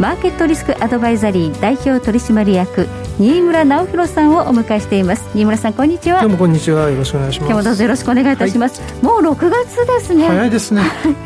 [0.00, 2.88] マーケットリスクアドバイザリー代表取締役
[3.18, 5.30] 新村直弘さんをお迎えしています。
[5.34, 6.18] 新村さんこんにちは。
[6.18, 6.90] 今日もこんにちは。
[6.90, 7.48] よろしくお願いします。
[7.48, 10.26] 今日もどうぞよろしくお願いいたします、はい、もう6月ですね。
[10.26, 10.82] 早いですね。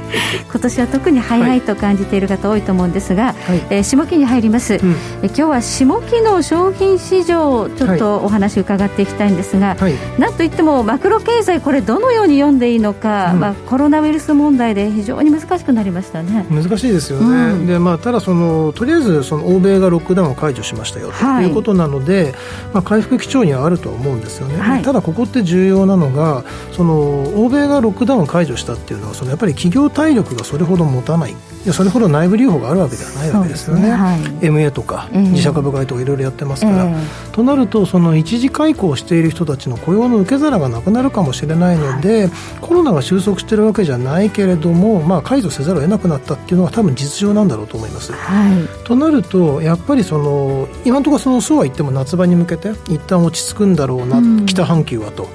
[0.51, 4.91] 今年は特に早いと感じている方多いと思うんですが、はい、えー、下期に入ります、うん、
[5.23, 16.47] え今日は下期の商品市場ちょっとお話伺っていきたいんですが、はい、なんといってもマクロ経済これどのように読んでいいのか、うん、まあ、コロナウイルス問題で非常に難しくなりましたね。
[16.51, 21.51] 難しいですよね、うん、でまあ、ただそのとりあえずその欧米がロックダウンを解除しましたよとい。
[21.51, 22.35] うことなので、
[22.73, 31.35] まあ、回復基調にはあると思うんですよね、はい、ただここって重要なのがその欧米がロックダウンを解除したっていうのはそのやっぱり企業体力がそれほど持たない。
[31.73, 33.83] それほど内部留保があるわけではないわけですよね。
[33.83, 42.31] ね、はい、MA とか自社株買いとかいろいろやってますから、えー、となるとその一時解雇をしている人たちの雇用の受け皿がなくなるかもしれないので、はい、
[42.61, 48.13] コロナが収束しているわけじゃないけれども、まあ、解除せざるを得なくなったっていうのは多分実情なんだろうと思います。
[48.13, 48.48] はい、
[48.85, 55.29] となるとやっぱりその今のところそのそうは言っても夏場に向けて一旦落ち着くんだろうな、うん、北半球はと、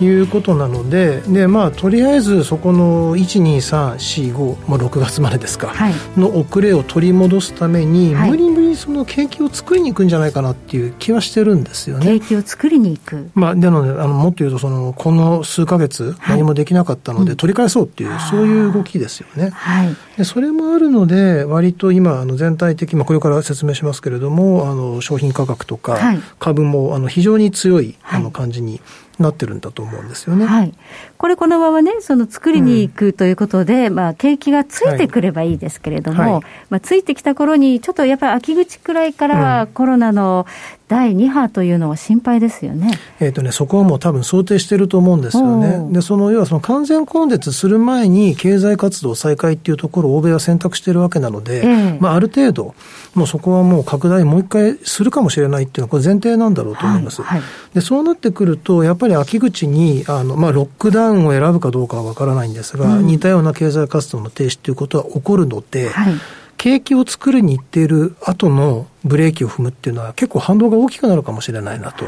[0.00, 12.06] い、うことなのでで、まあ、とりあえずそこの12345、まあ、6月までですか、はい、の遅れを取り戻すために、はい、無理無理その景気を作りに行くんじゃないかなっていう気はしてるんですよね。
[12.18, 19.50] 景気を作りに行く、まあ、なのであのもっと言うとそのこの数か月何もできなかったので、取り返そうっていう、そういう動きですよね。
[19.50, 25.98] はい、でそれもあるので割と今あの全体的、まあ、これから説明しますけれどもあの商品価格とか
[26.38, 27.96] 株もあの非常に強い。
[28.02, 28.80] あの感じに
[29.18, 30.46] なってるんだと思うんですよね。
[30.46, 30.72] はい。
[31.16, 40.46] これこのままね、その作りに行くということで、うん、まあ景気がついてくればいいですけれども、はいはい、まあついてきた頃に、ちょっとやっぱり秋口くらいからコロナの
[40.88, 42.98] 第2波というのは心配ですよね。
[43.20, 45.92] えっ、とね、そこはもう多分想定してると思うんですよね。
[45.92, 52.74] で、その、要はその完全根絶する前に経済活動再開っていうところを欧米は選択しているわけなので、えー、まあある程度、
[53.14, 57.20] もうそこはもう拡大もう一回するかもしれないっていうのはこれ前提なんだろうと思います。
[57.20, 66.14] はいはい、で、そうなってくると、やっぱり秋口に、あの、まあロックダウンを選ぶかどうかはわからないんですが、うん、似たような経済活動の停止っていうことは起こるので、はい。
[66.56, 72.04] 景気を作りに行っている後のブレーキを踏むっていうのは結構反動が大きくなるかもしれないなと。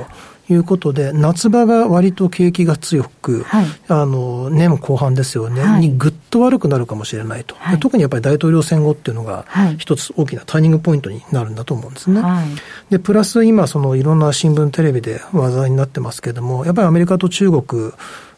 [0.53, 9.45] いうことで、夏場が割と景気が強く、はい、あの、年後半ですよね、はい、にぐっと悪くなるかもしれないと、はい、特にやっぱり大統領選後っていうのが、
[9.79, 12.23] 一つ大きなターニングポイントになるんだと思うんですね。
[12.89, 17.93] で、プラス今、そのいろんな新聞、テレビで話題になってますけれども、やっぱりアメリカと中国、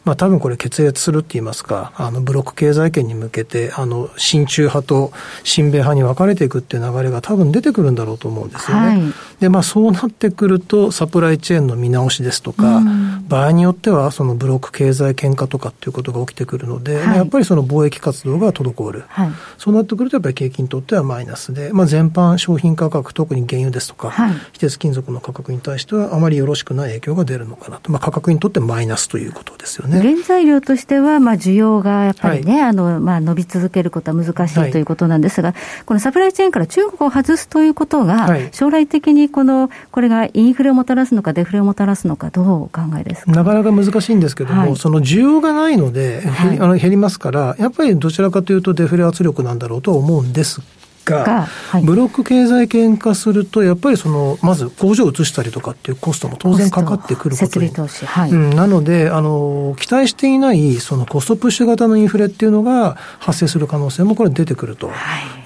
[0.05, 5.11] まあ多分これ決裂するって言いますか、あのブロック経済圏に向けて、あの親中派と
[5.43, 8.87] 親米派に分かれていくっていう流れが多分出てくるんだろうと思うんですよね。
[8.87, 12.81] はい、で、まあそうなってくると、サプライチェーンの見直しですとか、
[13.27, 19.05] 場合によってはそのブロック経済圏化とかっていうことが起きてくるので、はい、やっぱりその貿易活動が滞る。
[19.07, 24.11] はい、そうなってくるとやっぱり景気にとってはマイナスで、まあ全般商品価格、特に原油ですとか、
[24.51, 27.91] 非鉄金属の価格に対してはあまりよろしくない影響が出るのかなと。
[27.91, 29.92] まあ価格にとってマイナスということですよね。
[30.01, 43.31] 原材料としては、まあ、需要がやっぱりね、はい、あの、まあ、伸び続けることは難しいということなんですが、はい、このサプライチェーンから中国を外すということが、はい、将来的にこの、これがインフレをもたらすのか、デフレをもたらすのか、どうお考えですか？
[43.31, 46.23] なかなか難しいんですけども、その需要がないので、
[46.59, 50.61] あの減りますから、やっぱりどちらかというとデフレ圧力なんだろうと思うんです
[51.05, 57.71] が、はい、ブロック経済圏化すると、やっぱりその、まず工場を移したりとかっていうコストも当然かかってくることに。
[57.71, 58.05] 投資。
[58.05, 64.91] はい、うん、なので、あの、期待していないそのコストプッシュ型のインフレっていうのが発生する可能性もこれ出てくると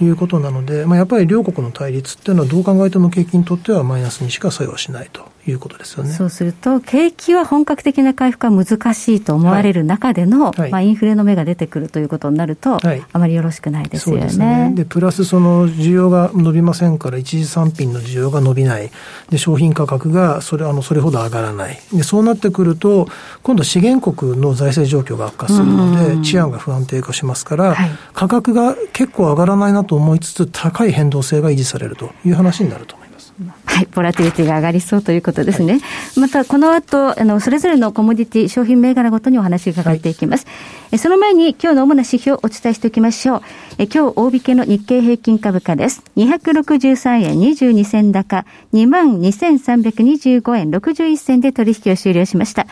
[0.02, 5.37] いうことなので、はい、まあやっぱり両国の対立っていうのはどう考えても景気にとってはマイナスにしか作用しないと。
[5.52, 6.12] いうことですよね。
[6.12, 14.24] そうすると、景気は本格的な回復は難しいと思われる中での、はい、まあ、インフレの芽が出てくるということになると、はい、あまりよろしくないですよね。
[14.24, 14.72] ですね。
[14.76, 18.92] で、プラスその需要が伸びませんから、一次産品の需要が伸びない。
[19.30, 21.80] で、商品価格がそれ、あの、それほど上がらない。
[21.94, 23.08] で、そうなってくると、
[23.44, 33.34] 今度資源国の財政状況が悪化するので、治安が不安定化しますから、はい、価格が結構上がらないなと思いつつ、高い変動性が維持されるという話になると思います。
[33.78, 35.74] はい、ボラティリティが上がりそうということですね。
[35.74, 35.80] は
[36.18, 40.48] い、また、この後、あの、それぞれのコモディティ、商品銘柄ごとにお話伺っていきます。
[40.90, 43.42] はい、その前に、今日の主な指標をお伝えしておきましょう。
[43.78, 46.02] え今日、大引けの日経平均株価です。
[46.16, 52.66] 263円22銭高、22,325円61銭で取引を終了しました。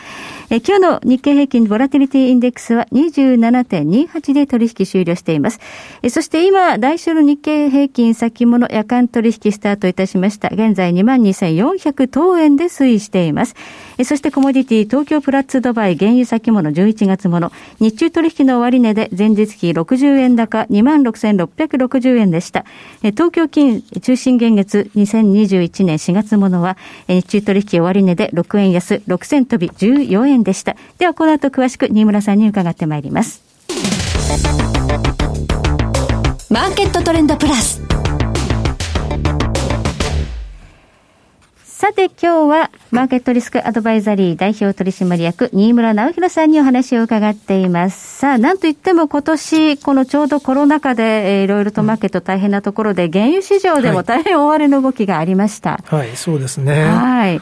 [0.50, 5.60] え今日の日経平均ボラティリティインデックスは27.28で取引終了しています。
[6.02, 10.48] えそして今、来週の日経平均先物夜間取引スタートいたしました。
[10.52, 13.54] 現在22,400等円で推移しています。
[14.04, 17.50] そしてコモディティ東京プラッツドバイ原油先物11月もの
[17.80, 22.64] 日中取引の終値で前日比60円高26,660円でした。
[23.02, 26.76] 東京金中心現月2021年4月ものは
[27.08, 30.76] 日中取引終値で6円安6銭飛び14円でした。
[30.98, 33.42] ではこの後詳しく新村さんに伺ってまいります。
[36.48, 37.82] マーケットトレンドプラス。
[41.86, 48.18] さて今日はマーケットリスクアドバイザリー代表取締役新村直弘さんにお話を伺っています。
[48.18, 55.78] さあ、なんといっても今年、このちょうどコロナ禍で、えー、いろいろとマーケット大変なところで、原油市場でも大変大荒れの動きがありました。
[55.84, 56.86] はい、はい、そうですね。
[56.86, 57.40] はい。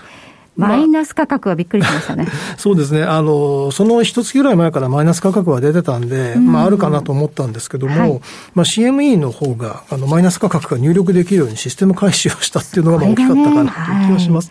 [0.56, 2.26] マイナス価格はびっくりしましたね。
[2.56, 3.02] そうですね。
[3.02, 8.20] あの、その一月ぐらい前からマイナス価格は出てたんで、まああるかなと思ったんですけども、はい、
[8.54, 14.50] まあ CME の方が、あの、マイナス価格が入力できるようにシステム開始をしたっていうのが大きかったかなという気がします。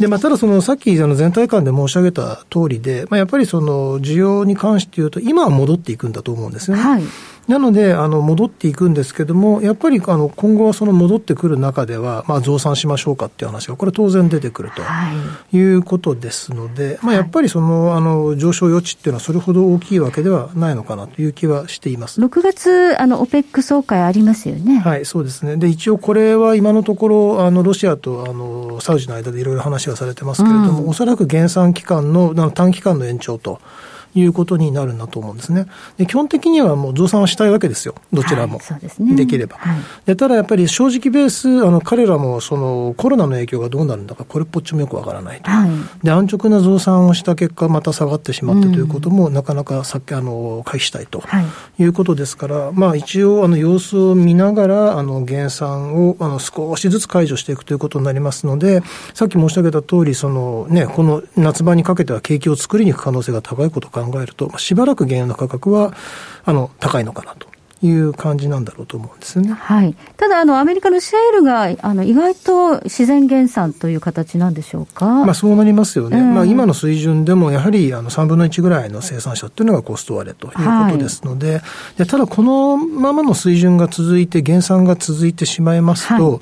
[0.00, 6.82] で、まあ、ただその、さっきあの全体感で申し上げた通りで、まあ、やっぱりその、需要に関して言うと、今は戻っていくんだと思うんですよね。
[6.82, 7.02] はい
[7.48, 14.82] なので、あの、戻っていくんですけども、やっぱり、あの、今後はその戻ってくる中では、まあ、増産しましょうかっていう話が、これ当然出てくると
[15.56, 22.20] いうことですので、はい、まあ、やっぱりその、あの、上昇余地っていうのはそれほど大きいわけではないのかなという気はしています。
[22.20, 24.78] 6月、あの、オペック総会ありますよね。
[24.78, 25.56] はい、そうですね。
[25.56, 33.60] で、一応これは今のところ、あの、ロシアと、あの、サウジの間でいろいろ話がされてますけれども、うん、おそらく減産期間の、短期間の延長と。
[34.14, 35.66] いうことになるんだと思うんですね。
[35.98, 38.58] で基本的にはもう増産はしたいわけですよ、どちらも。
[38.58, 38.80] はい、
[39.14, 39.76] で、ね、きれば、はい、
[40.06, 40.16] で。
[40.16, 45.70] ただやっぱり正直ベース、あの彼らもそのコロナの影響がどうなるんだか、これっぽっちもよくわからないと、はい、
[46.02, 51.22] で、安直な増産をした結果、また下がってしまってということも、うん、なかなかさっきあの回避したいと
[51.78, 58.82] いうことですから、まあ一応、あの様子を見ながら、あの減産をあの少しずつ解除していくということになりますので、
[59.14, 65.94] さっき申し上げた通り、そのね、この夏場にかけては景気を作りに行く可能性が高いことを考えると、しばばらく原油の価格は
[66.44, 67.50] あの高いのかなと。
[67.84, 69.52] いう感じなんだろうと思うんですね。
[69.52, 69.96] はい。
[70.16, 75.04] ただ、あの、アメリカのシェールが、あの、意外と自然減産という形なんでしょうか？
[75.04, 76.20] まあ、そうなりますよね。
[76.20, 80.60] うん、まあ、今の水準でも、やはり、あの、3分の1ぐらいの生産者っていうのがコスト割れというこ
[80.92, 81.62] とですので、はい、
[81.98, 86.40] でただ、このままの水準が続いて、減産が続いてしまいますと、はい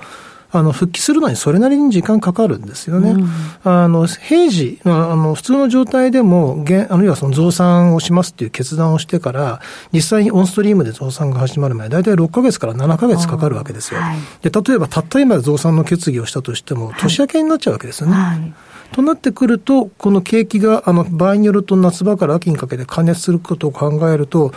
[0.52, 3.10] あの、復帰するのにそれなりに時間かかるんですよね。
[3.10, 3.28] うん、
[3.62, 9.60] あの、平時、あの、普通の状態でも、あるいはその増産をしますっていう決断をしてから、
[9.92, 14.00] 実際にオンストリームで増産が始まる前、大体6ヶ月から7ヶ月かかるわけですよ。
[14.00, 18.14] はい、で、例えばたった今増産の決議をしたとしても、年明けになっちゃうわけですよね。
[18.14, 18.54] はいはい
[18.92, 24.52] となってくると、この景気が、あの、場合によると夏場から秋にかけて加熱することを考えると、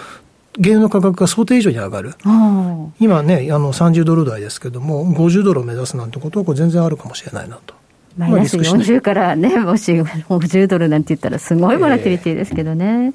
[0.62, 2.16] 原油の価格が想定以上に上がる。
[3.00, 7.74] 今ね、あの30ドル台ですけども、50ドルを目指すなんてことは、これ全然あるかもしれないなと。
[8.18, 12.86] マイナス40からね、もし50ドルなんて言ったら、すごいボラティリティですけどね。
[12.86, 13.14] えー、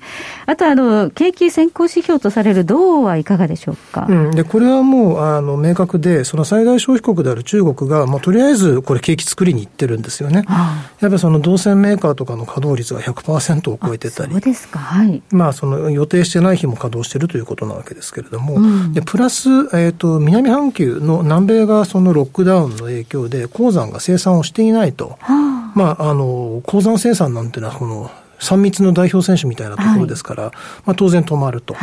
[0.50, 4.06] あとあの、景気先行指標とされる銅はいかがでしょうか？
[4.09, 10.45] うん、でこれはもうあの明確で、その最大消費国である中国が、もうとりあえずこれ、景気作りに行ってるんですよね。
[10.47, 15.23] はあ、やっぱりその銅線メーカーとかの稼働率が100%を超えてたり、そうですか、はい。
[15.31, 25.19] まあ、その予定してない日も稼働してるということなわけですけれども、うん、でプラス、えーと、南半球の南米がそのロックダウンの影響で、鉱山が生産をしていないと。
[25.21, 30.52] はあまあ、あの、鉱山生産なんていうのは、この、3密の代表選手みたいなところですから、はい、
[30.87, 31.75] まあ、当然止まると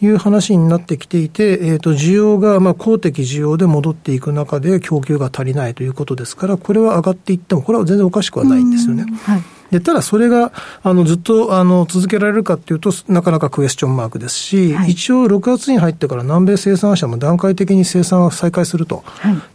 [0.00, 0.06] い。
[0.08, 9.04] う話になってきていて、はい、えー、と需要が、まあ、公的需要で戻っていく中で供給が足りないということですから、これは上がっていっても、これは全然おかしくはないんですよね。
[9.24, 19.04] はいで、ただそれが、あの、ずっと、あの、続けられるかっていうと、なかなかクエスチョンマークですし、はい、一応6月に入ってから南米生産者も段階的に生産を再開すると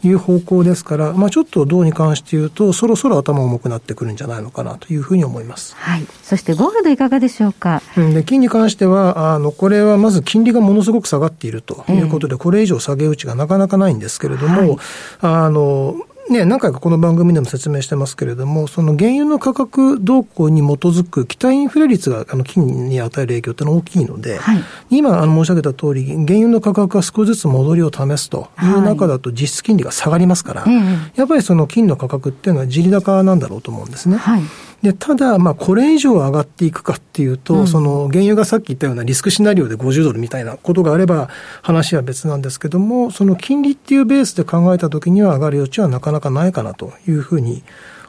[0.03, 5.75] いう方向ですから、はい、まあちょっと銅に関して言うと、そろそろ頭重くなってくるんじゃないのかなというふうに思います。
[5.75, 6.05] はい。
[6.23, 7.81] そしてゴールドいかがでしょうか？
[7.97, 14.77] うん、で、金に関しては、あの、これはまず金利がものすごく下がっているということで、えー、これ以上下げ打ちがなかなかないんですけれども、はい、
[15.21, 15.95] あの、
[16.29, 34.17] ね、何回かこの番組でも説明してますけれども、その原油の価格動向に基づく期待インフレ率があの金に与える影響ってのは大きいので、はい、今あの申し上げた通り、原油の価格が少しずつ戻りを試すという中だと実質金利が下がりますから、はい、やっぱりその金の価格っていうのは地利高なんだろうと思うんですね。
[34.17, 34.41] はい
[34.85, 41.27] で、ただ、まあ、これ以上上がっていくかっていうと、うん、その、原油がさっき言ったようなリスクシナリオで50ドルみたいなことがあれば、
[41.63, 47.63] 話は別なんですけども、その金利っていうベースで考えたときには上がる余地はなかなかないかなというふうに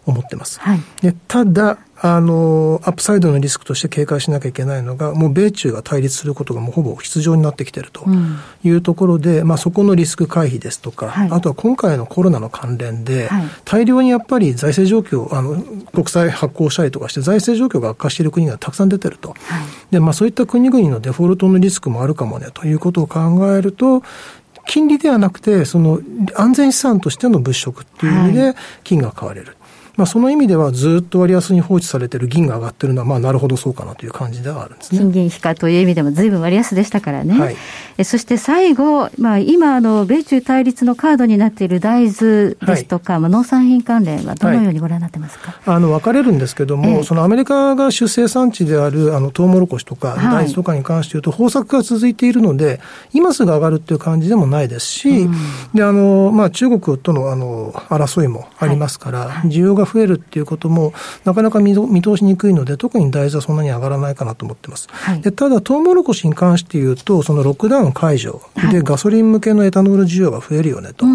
[0.05, 0.61] 思ってます。
[0.61, 1.79] はい、でただ、
[2.15, 8.07] あの、アップサイドのリスクとして警戒しなきゃいけないのが、もう米中が対立することがもうほぼ必要になってきていると
[8.63, 15.61] いうところで、うん、まあそこのリスク回避ですとか、はい、あとは今回のコロナの関連で、はい、大量にやっぱり財政状況、あの、
[15.93, 19.31] 国債発行したりとかして財政状況が悪化している国がたくさん出てると。
[19.31, 19.39] はい、
[19.91, 23.21] で、まあそういった国々のデフォルトのリスクもあるかもねということを考
[23.57, 24.03] えると、
[24.67, 26.01] 金利ではなくて、その
[26.35, 29.57] 安全資産としての物色っていう意味で金が買われる。
[29.97, 34.99] まあ、その意味ではずっと割安に放置されてる銀が上がってるのは、まあ、なるほどそうかなという感じではあるんですね。
[34.99, 37.39] 金銀比価という意味でも随分割安でしたからね。
[37.39, 37.57] はい、
[37.97, 52.81] えそして最後、まあ、今、あの、米中対立のカードになっている大豆ですとか、はい、まあ、農産品関連はどのようにご覧になってますか、はい、あの、分かれるんですけども、えそのアメリカが主生産地である、あの、トウモロコシとか、大豆とかに関して言うと、豊作が続いているので、
[53.15, 55.35] 今すぐ上がるっていう感じでもないですし、うん、
[55.73, 60.93] で、あの、まあ、中国との、あの、争いもありますから、需要が増えるっていうことも、
[61.25, 64.89] なかなか見通しにくいので、特に大豆はそんなに上がらないかなと思ってます。
[64.91, 71.07] はい、でただ、トウモロコシに関して言うと、そのロックダウン解除でガソリン向けのエタノール需要が増えるよねと。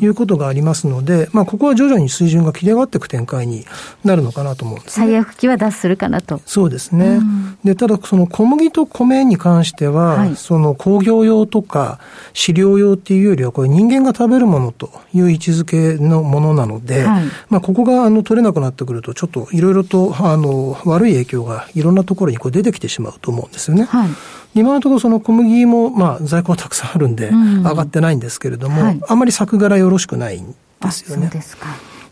[0.00, 3.64] いうことがありますので、まあ、ここは徐々に水準が切り上がっていく展開に
[4.04, 6.40] なるのかなと思うんです、ね、最悪期は脱するかなと。
[6.44, 7.20] そうですね。
[7.64, 12.00] で、ただ、その小麦と米に関しては、はい、その工業用とか
[12.32, 23.84] 飼料用っていうよりは、これ人間が食べるものという位置づけのものなので、はい、まあ、ここがあの取れなくなってくると、ちょっといろいろとあの悪い影響がいろんなところにこう出てきてしまうと思うんですよね。
[23.84, 24.08] はい
[24.54, 31.28] 今のところその小麦もまあ在庫はたくさんあるんで上がってないんですけれども、うんはい、あまり作柄よろしくないんですよね。
[31.28, 31.68] そうですか。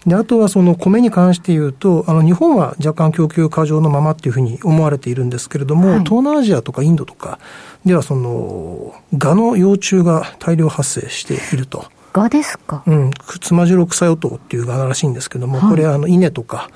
[0.07, 7.39] で、あとはその米に関して言うと、あの、日本は若干供給過剰のままっていうふうに思われているんですけれども、はい、東南アジアとかインドとか
[7.85, 11.85] ではその、蛾の幼虫が大量発生していると。
[12.13, 12.83] 蛾ですか？
[12.87, 13.11] うん。
[13.41, 16.71] つまじろ草与党っていう蛾らしいんですけども、はい、これあの、稲とか、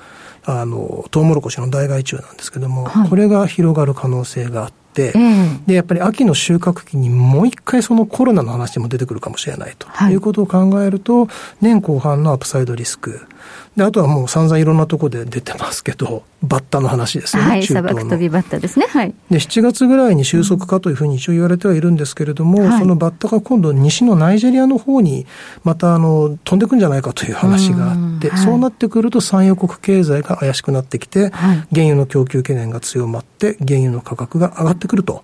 [0.45, 11.27] あの、トウモロコシの大害虫なんですけども、はい、これが広がる可能性があって、、うん、で、やっぱり秋の収穫期にもう一回そのコロナの話も出てくるかもしれないと、はい、いうことを考えると、
[11.61, 13.27] 年後半のアップサイドリスク。
[13.75, 17.43] で、あとはもう散々いろんなところで出てますけど、バッタの話ですね。
[17.43, 18.85] はい、砂漠飛びバッタですね。
[18.87, 19.13] はい。
[19.29, 25.25] で、7月ぐらいに収束かというふうに一応言われてはいるんですけれども、うん、そのバッタが今度西のナイジェリアの方に
[25.63, 35.23] またあの飛んでくんじゃないかという話があって、うはい、そうなってくると産油国経済が怪しくなってきて、はい、原油の供給懸念が強まって、原油の価格が上がってくると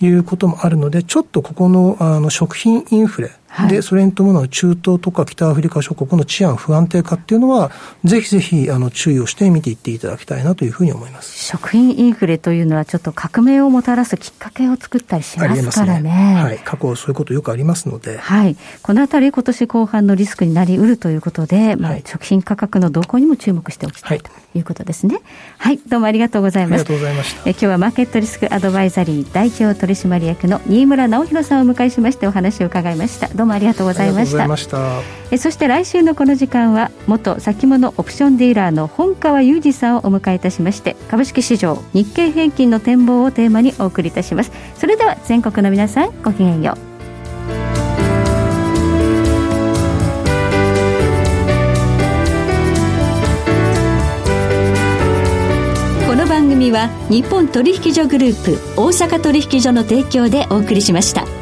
[0.00, 7.70] いうこともあるので、ちょっとここのあの食品インフレ、はい、で、それに伴う中東とか北アフリカ諸国の治安不安定化っていうのは、
[8.02, 11.44] ぜひぜひあの注意をして見ていっていただきたいなというふうに思います。
[11.44, 16.02] 食品インフレというのはちょっと革命をもたらすきっかけを作ったりしますからね。
[16.02, 16.58] ねはい。
[16.60, 18.16] 過去そういうことよくありますので。
[18.16, 18.56] はい。
[18.82, 25.20] このあたり今年後半のリスクになりうるということで、まあ、食品価格の動向にも注目しておきたい、ということですね。
[25.58, 25.78] はい。
[25.86, 26.80] どうもありがとうございます。
[26.80, 27.42] ありがとうございました。
[27.44, 33.41] え今日はマーケットリスクアドバイザリー代表取締役の新村直弘さんをお迎えしましてお話を伺いました。
[33.42, 35.02] どうもありがとうございました。
[35.32, 46.92] えそして来週のこの時間は元先物オプションディーラーの本川裕二さんをお迎えいたしまして株式市場日経平均の展望をテーマにお送りいたしますそれでは全国の皆さんごきげんよう
[56.06, 61.41] この番組は日本取引所グループ大阪取引所の提供でお送りしました。